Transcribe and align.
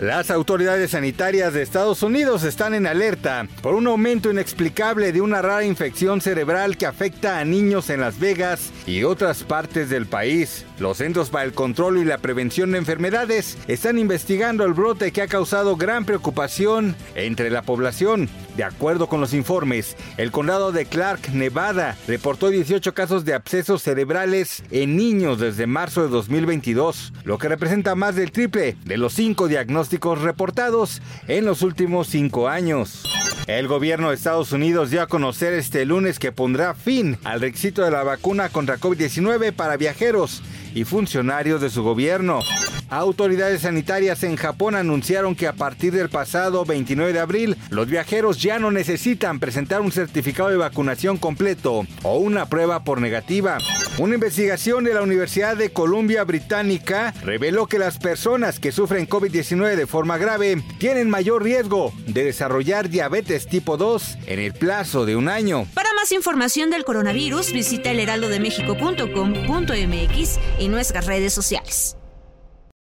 Las 0.00 0.30
autoridades 0.30 0.90
sanitarias 0.90 1.54
de 1.54 1.62
Estados 1.62 2.02
Unidos 2.02 2.44
están 2.44 2.74
en 2.74 2.86
alerta 2.86 3.48
por 3.62 3.74
un 3.74 3.86
aumento 3.86 4.30
inexplicable 4.30 5.10
de 5.10 5.22
una 5.22 5.40
rara 5.40 5.64
infección 5.64 6.20
cerebral 6.20 6.76
que 6.76 6.84
afecta 6.84 7.38
a 7.38 7.46
niños 7.46 7.88
en 7.88 8.00
Las 8.00 8.18
Vegas 8.18 8.72
y 8.86 9.04
otras 9.04 9.42
partes 9.42 9.88
del 9.88 10.04
país. 10.04 10.66
Los 10.78 10.98
Centros 10.98 11.30
para 11.30 11.44
el 11.44 11.54
Control 11.54 11.96
y 11.96 12.04
la 12.04 12.18
Prevención 12.18 12.72
de 12.72 12.78
Enfermedades 12.78 13.56
están 13.68 13.98
investigando 13.98 14.64
el 14.66 14.74
brote 14.74 15.12
que 15.12 15.22
ha 15.22 15.28
causado 15.28 15.76
gran 15.76 16.04
preocupación 16.04 16.94
entre 17.14 17.48
la 17.48 17.62
población. 17.62 18.28
De 18.54 18.64
con 19.08 19.20
los 19.20 19.34
informes, 19.34 19.96
el 20.16 20.30
condado 20.30 20.72
de 20.72 20.86
Clark, 20.86 21.30
Nevada, 21.32 21.96
reportó 22.06 22.48
18 22.48 22.94
casos 22.94 23.24
de 23.24 23.34
abscesos 23.34 23.82
cerebrales 23.82 24.62
en 24.70 24.96
niños 24.96 25.38
desde 25.38 25.66
marzo 25.66 26.02
de 26.02 26.08
2022, 26.08 27.12
lo 27.24 27.38
que 27.38 27.48
representa 27.48 27.94
más 27.94 28.16
del 28.16 28.32
triple 28.32 28.76
de 28.84 28.96
los 28.96 29.14
cinco 29.14 29.48
diagnósticos 29.48 30.22
reportados 30.22 31.02
en 31.28 31.44
los 31.44 31.62
últimos 31.62 32.08
cinco 32.08 32.48
años. 32.48 33.04
El 33.46 33.68
gobierno 33.68 34.08
de 34.08 34.16
Estados 34.16 34.50
Unidos 34.50 34.90
dio 34.90 35.02
a 35.02 35.06
conocer 35.06 35.52
este 35.52 35.84
lunes 35.84 36.18
que 36.18 36.32
pondrá 36.32 36.74
fin 36.74 37.16
al 37.22 37.40
requisito 37.40 37.82
de 37.82 37.92
la 37.92 38.02
vacuna 38.02 38.48
contra 38.48 38.78
COVID-19 38.78 39.52
para 39.52 39.76
viajeros 39.76 40.42
y 40.76 40.84
funcionarios 40.84 41.62
de 41.62 41.70
su 41.70 41.82
gobierno. 41.82 42.40
Autoridades 42.90 43.62
sanitarias 43.62 44.22
en 44.22 44.36
Japón 44.36 44.76
anunciaron 44.76 45.34
que 45.34 45.48
a 45.48 45.54
partir 45.54 45.92
del 45.92 46.10
pasado 46.10 46.64
29 46.66 47.14
de 47.14 47.18
abril, 47.18 47.56
los 47.70 47.88
viajeros 47.88 48.40
ya 48.40 48.58
no 48.58 48.70
necesitan 48.70 49.40
presentar 49.40 49.80
un 49.80 49.90
certificado 49.90 50.50
de 50.50 50.56
vacunación 50.56 51.16
completo 51.16 51.86
o 52.02 52.18
una 52.18 52.46
prueba 52.46 52.84
por 52.84 53.00
negativa. 53.00 53.58
Una 53.98 54.14
investigación 54.14 54.84
de 54.84 54.92
la 54.92 55.00
Universidad 55.00 55.56
de 55.56 55.72
Columbia 55.72 56.22
Británica 56.24 57.14
reveló 57.24 57.66
que 57.66 57.78
las 57.78 57.98
personas 57.98 58.60
que 58.60 58.70
sufren 58.70 59.08
COVID-19 59.08 59.76
de 59.76 59.86
forma 59.86 60.18
grave 60.18 60.62
tienen 60.78 61.08
mayor 61.08 61.42
riesgo 61.42 61.94
de 62.06 62.24
desarrollar 62.24 62.90
diabetes 62.90 63.46
tipo 63.46 63.78
2 63.78 64.18
en 64.26 64.40
el 64.40 64.52
plazo 64.52 65.06
de 65.06 65.16
un 65.16 65.30
año. 65.30 65.66
Más 66.06 66.12
información 66.12 66.70
del 66.70 66.84
coronavirus, 66.84 67.50
visita 67.50 67.90
elheraldodemexico.com.mx 67.90 70.38
y 70.60 70.68
nuestras 70.68 71.06
redes 71.06 71.32
sociales. 71.32 71.96